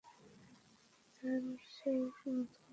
তার 1.15 1.41
সেই 1.73 1.97
মধুর 1.99 2.13
কন্ঠ। 2.19 2.51